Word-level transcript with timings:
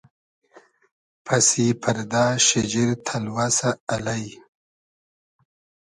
پئسی 1.25 1.67
پئردۂ 1.81 2.23
شیجیر 2.45 2.89
تئلوئسۂ 3.05 3.69
الݷ 3.93 4.23